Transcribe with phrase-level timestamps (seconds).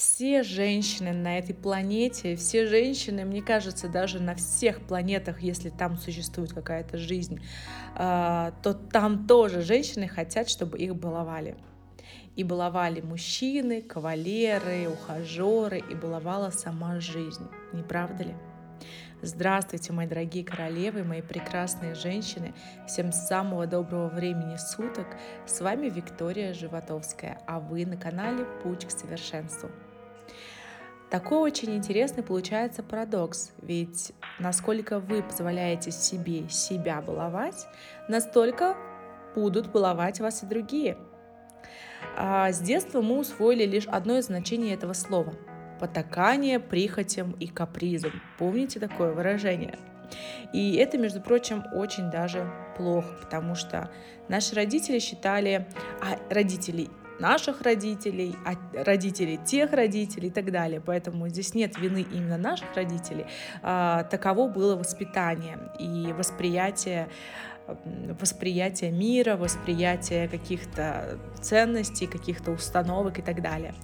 [0.00, 5.98] все женщины на этой планете, все женщины, мне кажется, даже на всех планетах, если там
[5.98, 7.42] существует какая-то жизнь,
[7.96, 11.54] а, то там тоже женщины хотят, чтобы их баловали.
[12.34, 17.46] И баловали мужчины, кавалеры, ухажеры, и баловала сама жизнь.
[17.74, 18.34] Не правда ли?
[19.20, 22.54] Здравствуйте, мои дорогие королевы, мои прекрасные женщины.
[22.86, 25.08] Всем самого доброго времени суток.
[25.44, 29.68] С вами Виктория Животовская, а вы на канале «Путь к совершенству».
[31.10, 37.66] Такой очень интересный получается парадокс, ведь насколько вы позволяете себе себя баловать,
[38.08, 38.76] настолько
[39.34, 40.96] будут баловать вас и другие.
[42.16, 45.34] А с детства мы усвоили лишь одно из значений этого слова–
[45.80, 48.12] потакание прихотям и капризам.
[48.38, 49.78] Помните такое выражение?
[50.52, 53.90] И это, между прочим, очень даже плохо, потому что
[54.28, 55.66] наши родители считали,
[56.00, 56.90] а родителей
[57.20, 60.80] наших родителей, а родителей тех родителей и так далее.
[60.80, 63.26] Поэтому здесь нет вины именно наших родителей.
[63.62, 67.08] А, таково было воспитание и восприятие
[68.20, 73.74] восприятие мира, восприятие каких-то ценностей, каких-то установок и так далее.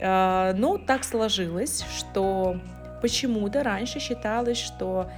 [0.00, 2.58] А, ну, так сложилось, что
[3.02, 5.10] почему-то раньше считалось, что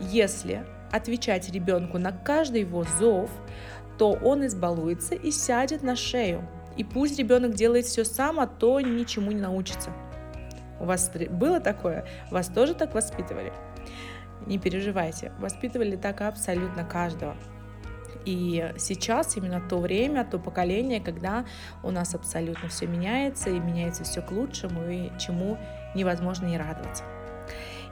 [0.00, 3.30] если отвечать ребенку на каждый его зов,
[3.98, 6.48] то он избалуется и сядет на шею.
[6.78, 9.90] И пусть ребенок делает все сам, а то ничему не научится.
[10.80, 12.06] У вас было такое?
[12.30, 13.52] Вас тоже так воспитывали?
[14.46, 17.36] Не переживайте, воспитывали так абсолютно каждого.
[18.24, 21.44] И сейчас именно то время, то поколение, когда
[21.82, 25.58] у нас абсолютно все меняется, и меняется все к лучшему, и чему
[25.94, 27.04] невозможно не радоваться.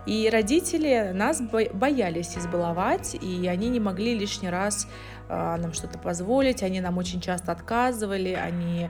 [0.07, 4.87] И родители нас боялись избаловать, и они не могли лишний раз
[5.29, 8.89] а, нам что-то позволить, они нам очень часто отказывали, они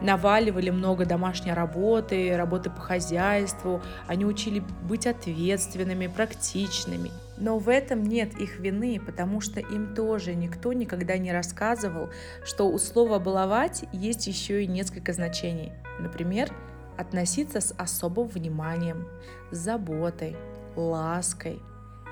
[0.00, 7.10] наваливали много домашней работы, работы по хозяйству, они учили быть ответственными, практичными.
[7.36, 12.10] Но в этом нет их вины, потому что им тоже никто никогда не рассказывал,
[12.44, 15.72] что у слова «баловать» есть еще и несколько значений.
[15.98, 16.52] Например,
[16.96, 19.08] относиться с особым вниманием,
[19.50, 20.36] заботой,
[20.76, 21.60] лаской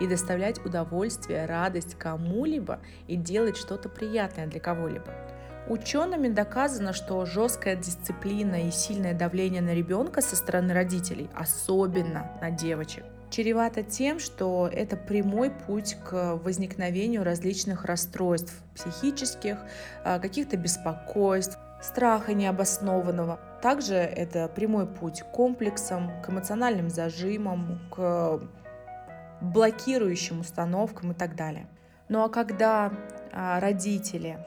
[0.01, 5.15] и доставлять удовольствие, радость кому-либо и делать что-то приятное для кого-либо.
[5.69, 12.51] Учеными доказано, что жесткая дисциплина и сильное давление на ребенка со стороны родителей, особенно на
[12.51, 19.59] девочек, чревато тем, что это прямой путь к возникновению различных расстройств психических,
[20.03, 23.39] а, каких-то беспокойств, страха необоснованного.
[23.63, 28.41] Также это прямой путь к комплексам, к эмоциональным зажимам, к
[29.41, 31.67] блокирующим установкам и так далее.
[32.09, 32.93] Ну а когда
[33.33, 34.39] а, родители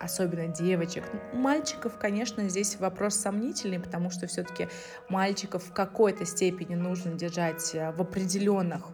[0.00, 1.04] особенно девочек.
[1.32, 4.68] Мальчиков, конечно, здесь вопрос сомнительный, потому что все-таки
[5.08, 8.90] мальчиков в какой-то степени нужно держать э, в определенных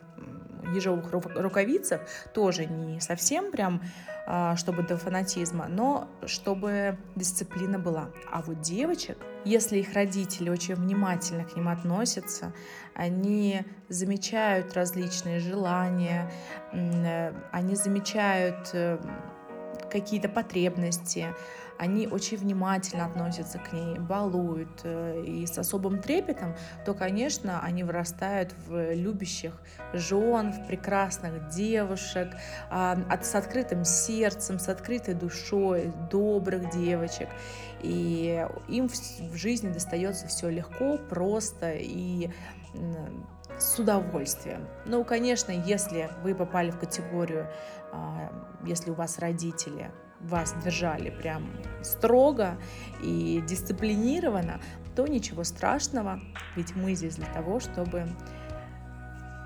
[0.73, 2.01] ежовых рукавицах,
[2.33, 3.83] тоже не совсем прям,
[4.27, 8.11] а, чтобы до фанатизма, но чтобы дисциплина была.
[8.31, 12.53] А вот девочек, если их родители очень внимательно к ним относятся,
[12.95, 16.31] они замечают различные желания,
[16.73, 18.99] э, они замечают э,
[19.95, 21.29] какие-то потребности,
[21.79, 27.85] они очень внимательно относятся к ней, балуют э, и с особым трепетом, то, конечно, они
[27.85, 29.53] вырастают в любящих
[29.93, 32.37] жен, в прекрасных девушек,
[32.71, 37.29] а, с открытым сердцем, с открытой душой, добрых девочек.
[37.83, 42.31] И им в жизни достается все легко, просто и
[43.59, 44.67] с удовольствием.
[44.87, 47.49] Ну, конечно, если вы попали в категорию,
[47.93, 48.33] а,
[48.65, 51.51] если у вас родители вас держали прям
[51.83, 52.57] строго
[53.03, 54.61] и дисциплинированно,
[54.97, 56.21] то ничего страшного,
[56.57, 58.09] ведь мы здесь для того, чтобы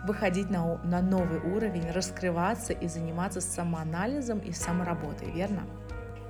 [0.07, 5.63] выходить на, на новый уровень, раскрываться и заниматься самоанализом и самоработой, верно?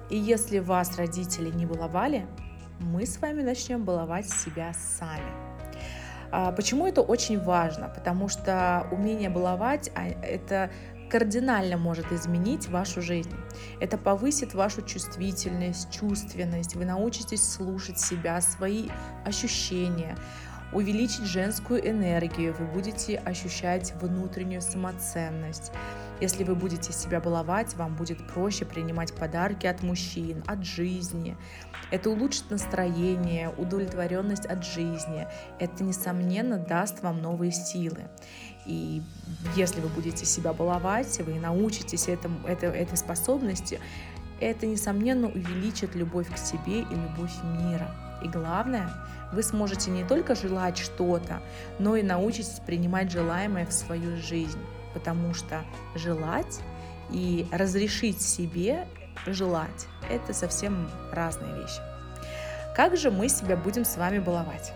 [0.09, 2.27] И если вас родители не баловали,
[2.81, 5.48] мы с вами начнем баловать себя сами.
[6.31, 7.89] А, почему это очень важно?
[7.89, 10.71] Потому что умение баловать а,– это
[11.09, 13.35] кардинально может изменить вашу жизнь.
[13.81, 16.75] Это повысит вашу чувствительность, чувственность.
[16.77, 18.89] Вы научитесь слушать себя, свои
[19.25, 20.17] ощущения,
[20.73, 25.73] увеличить женскую энергию, вы будете ощущать внутреннюю самоценность.
[26.21, 31.37] Если вы будете себя баловать, вам будет проще принимать подарки от мужчин, от жизни.
[31.91, 35.29] Это улучшит настроение, удовлетворенность от жизни.
[35.61, 38.09] Это, несомненно, даст вам новые силы.
[38.67, 39.01] И
[39.55, 43.81] если вы будете себя баловать, вы научитесь этому, это, этой способности,
[44.41, 47.95] это, несомненно, увеличит любовь к себе и любовь мира.
[48.23, 48.91] И главное,
[49.33, 51.41] вы сможете не только желать что-то,
[51.79, 54.61] но и научитесь принимать желаемое в свою жизнь.
[54.95, 55.65] Потому что
[55.95, 56.61] желать
[57.11, 58.87] и разрешить себе
[59.27, 61.81] желать– это совсем разные вещи.
[62.75, 64.73] Как же мы себя будем с вами баловать?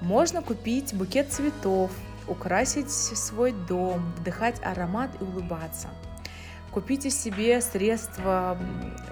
[0.00, 1.92] Можно купить букет цветов,
[2.26, 5.88] украсить свой дом, вдыхать аромат и улыбаться.
[6.72, 8.58] Купите себе средства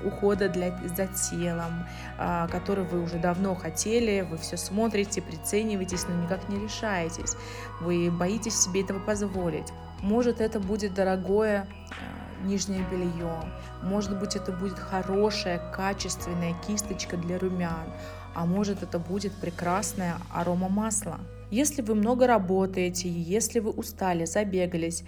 [0.02, 1.86] ухода для, за телом,
[2.18, 7.36] а, которые вы уже давно хотели, вы все смотрите, прицениваетесь, но никак не решаетесь.
[7.80, 9.68] Вы боитесь себе этого позволить.
[10.00, 13.34] Может, это будет дорогое а, нижнее белье,
[13.82, 17.92] может быть, это будет хорошая, качественная кисточка для румян,
[18.34, 21.18] а может, это будет прекрасное арома масла.
[21.50, 25.02] Если вы много работаете, если вы устали, забегались,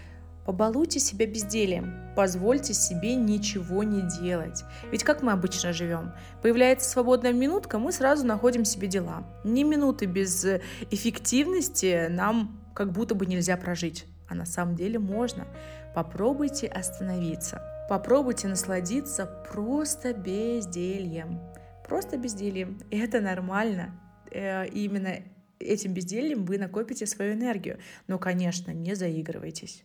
[0.44, 4.65] побалуйте себя бездельем, позвольте себе ничего не делать.
[4.91, 6.12] Ведь как мы обычно живем?
[6.43, 9.25] Появляется свободная минутка, мы сразу находим себе дела.
[9.44, 10.44] Ни минуты без
[10.91, 14.06] эффективности нам как будто бы нельзя прожить.
[14.29, 15.47] А на самом деле можно.
[15.94, 17.61] Попробуйте остановиться.
[17.89, 21.41] Попробуйте насладиться просто бездельем.
[21.87, 22.81] Просто бездельем.
[22.91, 24.00] И это нормально.
[24.31, 25.17] Э, и именно
[25.59, 27.79] этим бездельем вы накопите свою энергию.
[28.06, 29.85] Но, конечно, не заигрывайтесь.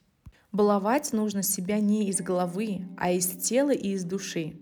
[0.51, 4.55] Баловать нужно себя не из головы, а из тела и из души.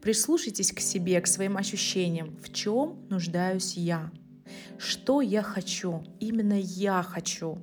[0.00, 2.36] Прислушайтесь к себе, к своим ощущениям.
[2.40, 4.12] В чем нуждаюсь я?
[4.78, 6.04] Что я хочу?
[6.20, 7.58] Именно я хочу.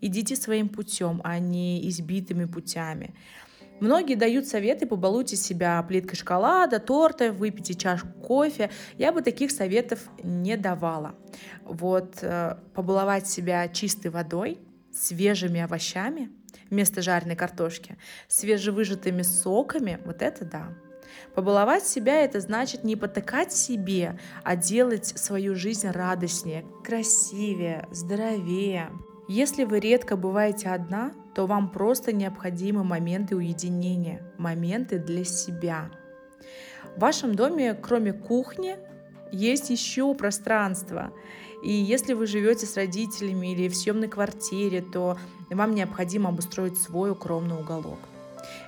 [0.00, 3.14] Идите своим путем, а не избитыми путями.
[3.80, 8.70] Многие дают советы, побалуйте себя плиткой шоколада, торта, выпейте чашку кофе.
[8.96, 11.16] Я бы таких советов не давала.
[11.64, 14.58] Вот э, побаловать себя чистой водой,
[14.92, 16.30] свежими овощами
[16.70, 17.96] вместо жареной картошки,
[18.28, 20.68] свежевыжатыми соками, вот это да.
[21.34, 28.90] Побаловать себя– это значит не потыкать себе, а делать свою жизнь радостнее, красивее, здоровее.
[29.28, 35.90] Если вы редко бываете одна, то вам просто необходимы моменты уединения, моменты для себя.
[36.96, 38.76] В вашем доме, кроме кухни,
[39.30, 41.12] есть еще пространство.
[41.62, 45.18] И если вы живете с родителями или в съемной квартире, то
[45.50, 47.98] вам необходимо обустроить свой укромный уголок.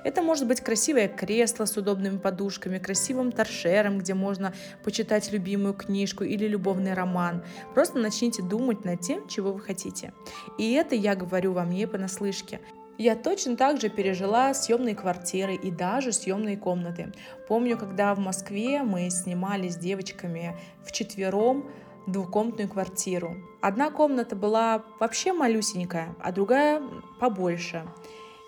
[0.03, 4.53] Это может быть красивое кресло с удобными подушками, красивым торшером, где можно
[4.83, 7.43] почитать любимую книжку или любовный роман.
[7.73, 10.13] Просто начните думать над тем, чего вы хотите.
[10.57, 12.59] И это я говорю вам не понаслышке.
[12.97, 17.11] Я точно так же пережила съемные квартиры и даже съемные комнаты.
[17.47, 20.55] Помню, когда в Москве мы снимали с девочками
[20.85, 21.65] в четвером
[22.07, 23.35] двухкомнатную квартиру.
[23.61, 26.81] Одна комната была вообще малюсенькая, а другая
[27.19, 27.85] побольше.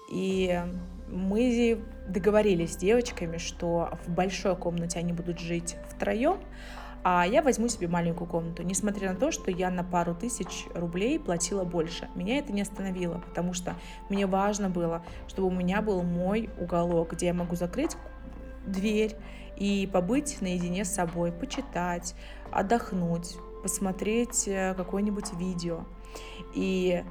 [0.09, 0.59] И
[1.07, 6.39] мы договорились с девочками, что в большой комнате они будут жить втроем,
[7.03, 11.19] а я возьму себе маленькую комнату, несмотря на то, что я на пару тысяч рублей
[11.19, 12.07] платила больше.
[12.15, 13.75] Меня это не остановило, потому что
[14.09, 17.97] мне важно было, чтобы у меня был мой уголок, где я могу закрыть
[18.65, 19.15] дверь
[19.57, 22.15] и побыть наедине с собой, почитать,
[22.51, 25.85] отдохнуть, посмотреть э, какое-нибудь видео.
[26.53, 27.03] И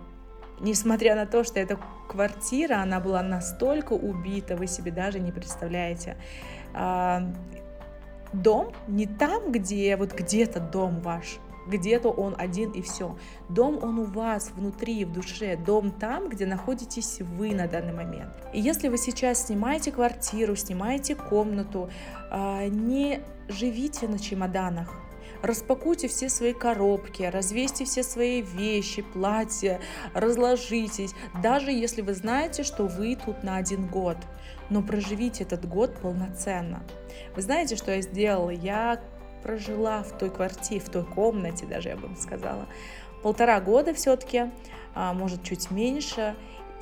[0.61, 1.79] несмотря на то, что эта
[2.09, 6.17] квартира, она была настолько убита, вы себе даже не представляете.
[6.75, 7.23] А,
[8.33, 13.17] дом не там, где вот где-то дом ваш, где-то он один и все.
[13.49, 15.57] Дом он у вас внутри, в душе.
[15.57, 18.33] Дом там, где находитесь вы на данный момент.
[18.53, 21.91] И если вы сейчас снимаете квартиру, снимаете комнату,
[22.31, 25.03] а, не живите на чемоданах.
[25.43, 29.81] Распакуйте все свои коробки, развесьте все свои вещи, платья,
[30.15, 34.17] разложитесь, даже если вы знаете, что вы тут на один год.
[34.71, 36.85] Но проживите этот год полноценно.
[37.35, 38.51] Вы знаете, что я сделала?
[38.51, 39.03] Я
[39.43, 42.67] прожила в той квартире, в той комнате даже, я бы сказала,
[43.23, 44.51] полтора года все-таки,
[44.95, 46.35] а, может, чуть меньше.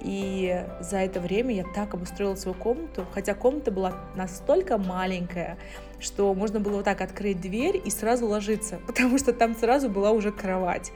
[0.02, 5.58] И за это время я так обустроила свою комнату, хотя комната была настолько маленькая,
[5.98, 10.12] что можно было вот так открыть дверь и сразу ложиться, потому что там сразу была
[10.12, 10.92] уже кровать.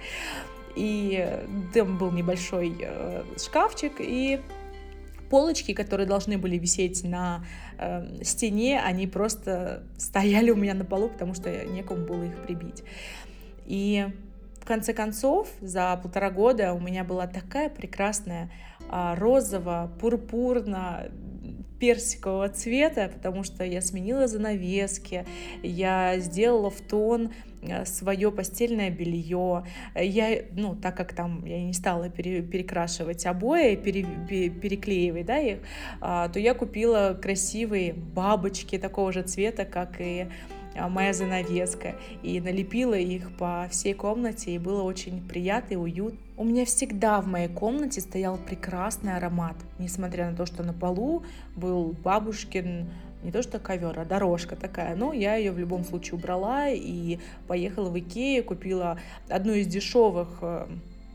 [0.74, 1.38] И
[1.72, 4.40] там был небольшой э, шкафчик, и
[5.34, 7.44] полочки, которые должны были висеть на
[7.76, 12.84] э, стене, они просто стояли у меня на полу, потому что некому было их прибить.
[13.66, 14.06] И
[14.60, 18.48] в конце концов, за полтора года у меня была такая прекрасная
[18.88, 21.10] а, розово-пурпурно
[21.78, 25.24] персикового цвета, потому что я сменила занавески,
[25.62, 27.30] я сделала в тон
[27.62, 29.64] а, свое постельное белье.
[29.94, 34.04] Я, ну, так как там я не стала пере, перекрашивать обои, пере,
[34.50, 35.58] переклеивать, да, их,
[36.00, 40.28] а, то я купила красивые бабочки такого же цвета, как и
[40.76, 46.18] моя занавеска, и налепила их по всей комнате, и было очень приятно и уютно.
[46.36, 51.22] У меня всегда в моей комнате стоял прекрасный аромат, несмотря на то, что на полу
[51.56, 52.88] был бабушкин
[53.22, 54.94] не то что ковер, а дорожка такая.
[54.94, 60.28] Но я ее в любом случае убрала и поехала в Икею, купила одну из дешевых
[60.42, 60.66] э,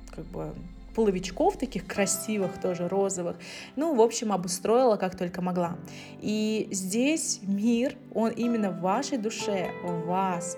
[0.10, 0.56] как бы
[1.00, 3.38] половичков таких красивых, тоже розовых.
[3.78, 5.78] Ну, в общем, обустроила как только могла.
[6.20, 10.58] И здесь мир, он именно в вашей душе, в вас.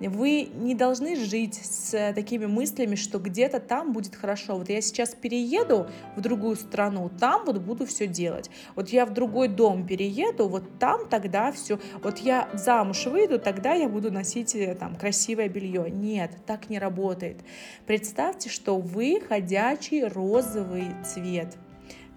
[0.00, 4.56] Вы не должны жить с такими мыслями, что где-то там будет хорошо.
[4.56, 8.50] Вот я сейчас перееду в другую страну, там вот буду все делать.
[8.76, 11.78] Вот я в другой дом перееду, вот там тогда все.
[12.02, 15.90] Вот я замуж выйду, тогда я буду носить э, там красивое белье.
[15.90, 17.38] Нет, так не работает.
[17.86, 21.56] Представьте, что вы ходячий розовый цвет–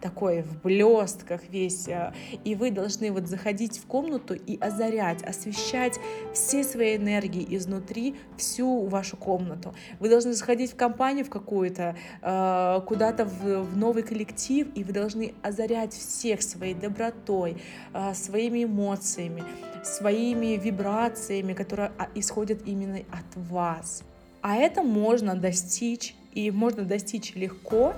[0.01, 5.99] такой в блестках весь, э, и вы должны вот заходить в комнату и озарять, освещать
[6.33, 9.73] все свои энергии изнутри, всю вашу комнату.
[9.99, 15.33] Вы должны заходить в компанию в какую-то, э, куда-то в, новый коллектив, и вы должны
[15.41, 17.57] озарять всех своей добротой,
[17.93, 19.43] э, своими эмоциями,
[19.83, 24.03] своими вибрациями, которые а, исходят именно от вас.
[24.41, 27.93] А это можно достичь, и можно достичь легко,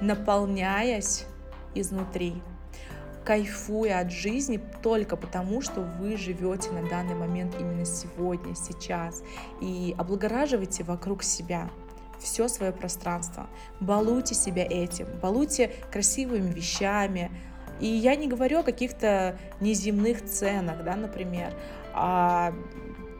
[0.00, 1.26] наполняясь
[1.74, 2.42] изнутри,
[3.24, 9.22] кайфуя от жизни только потому, что вы живете на данный момент именно сегодня, сейчас,
[9.60, 11.70] и облагораживайте вокруг себя
[12.18, 13.48] все свое пространство.
[13.80, 17.30] Балуйте себя этим, балуйте красивыми вещами.
[17.80, 21.52] И я не говорю о каких-то неземных ценах, да, например,
[21.94, 22.54] а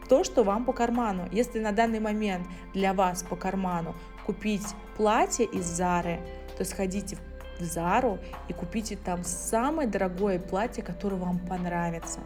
[0.07, 1.27] то, что вам по карману.
[1.31, 3.95] Если на данный момент для вас по карману
[4.25, 6.19] купить платье из Зары,
[6.57, 12.19] то сходите в в Зару и купите там самое дорогое платье, которое вам понравится.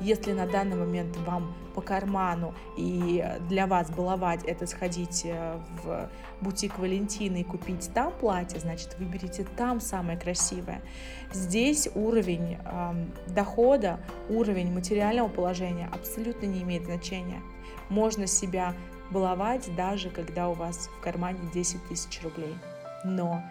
[0.00, 6.08] Если на данный момент вам по карману и для вас баловать это сходить э, в
[6.40, 10.82] бутик Валентины и купить там платье, значит выберите там самое красивое.
[11.32, 17.40] Здесь уровень э, дохода, уровень материального положения абсолютно не имеет значения.
[17.88, 18.74] Можно себя
[19.10, 22.54] баловать даже когда у вас в кармане 10 тысяч рублей.
[23.04, 23.42] Но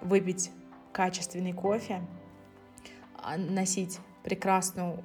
[0.00, 0.50] выпить
[0.92, 2.02] качественный кофе,
[3.16, 5.04] а, носить прекрасную,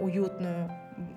[0.00, 0.70] уютную,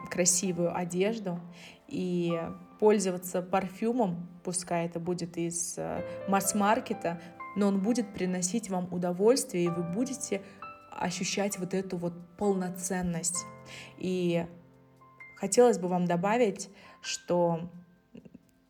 [0.09, 1.39] красивую одежду
[1.87, 2.33] и
[2.79, 7.21] пользоваться парфюмом, пускай это будет из э, масс-маркета,
[7.55, 10.41] но он будет приносить вам удовольствие, и вы будете
[10.91, 13.45] ощущать вот эту вот полноценность.
[13.97, 14.45] И
[15.37, 16.69] хотелось бы вам добавить,
[17.01, 17.69] что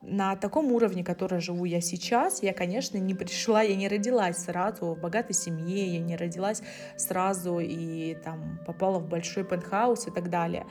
[0.05, 4.93] на таком уровне, который живу я сейчас, я, конечно, не пришла, я не родилась сразу
[4.93, 6.61] в богатой семье, я не родилась
[6.97, 10.65] сразу и там попала в большой пентхаус и так далее.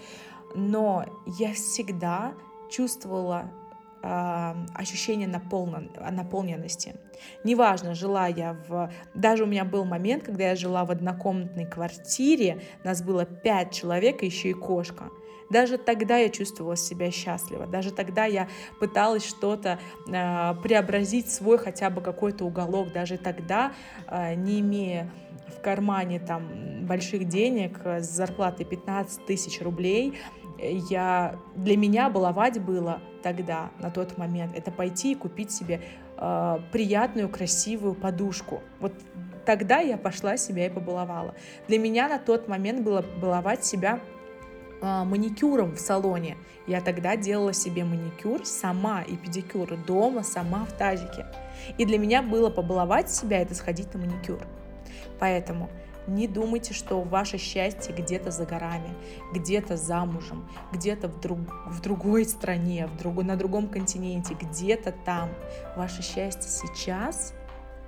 [0.54, 1.06] Но
[1.38, 2.34] я всегда
[2.70, 3.50] чувствовала
[4.02, 6.94] э, ощущение наполнен, наполненности.
[7.42, 8.92] Неважно, жила я в...
[9.14, 14.22] Даже у меня был момент, когда я жила в однокомнатной квартире, нас было пять человек,
[14.22, 15.04] еще и кошка—
[15.52, 18.48] даже тогда я чувствовала себя счастливо, даже тогда я
[18.80, 19.78] пыталась что-то
[20.08, 23.72] э, преобразить свой хотя бы какой-то уголок, даже тогда,
[24.08, 25.10] э, не имея
[25.46, 30.18] в кармане там больших денег с зарплатой 15 тысяч рублей,
[30.58, 35.80] я, для меня баловать было тогда, на тот момент, это пойти и купить себе
[36.16, 38.62] э, приятную, красивую подушку.
[38.80, 38.92] Вот
[39.44, 41.34] тогда я пошла себя и побаловала.
[41.68, 44.00] Для меня на тот момент было баловать себя
[44.82, 46.36] маникюром в салоне.
[46.66, 51.26] Я тогда делала себе маникюр сама и педикюр дома, сама в тазике.
[51.78, 54.40] И для меня было побаловать себя это сходить на маникюр.
[55.18, 55.70] Поэтому
[56.06, 58.90] не думайте, что ваше счастье где-то за горами,
[59.32, 65.30] где-то замужем, где-то в, друг, в другой стране, в друг, на другом континенте, где-то там.
[65.76, 67.34] Ваше счастье сейчас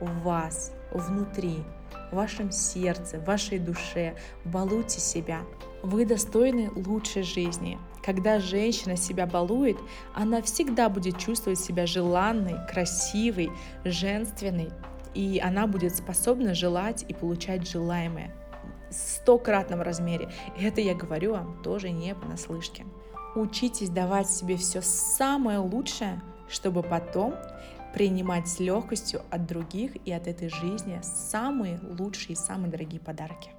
[0.00, 1.64] у вас, внутри,
[2.14, 4.14] в вашем сердце, в вашей душе.
[4.44, 5.42] Балуйте себя.
[5.82, 7.78] Вы достойны лучшей жизни.
[8.04, 9.76] Когда женщина себя балует,
[10.14, 13.50] она всегда будет чувствовать себя желанной, красивой,
[13.84, 14.70] женственной,
[15.14, 18.32] и она будет способна желать и получать желаемое
[18.90, 20.28] в стократном размере.
[20.56, 22.84] И это я говорю вам тоже не понаслышке.
[23.34, 27.34] Учитесь давать себе все самое лучшее, чтобы потом
[27.94, 33.50] принимать с легкостью от других и от этой жизни самые лучшие и самые дорогие подарки.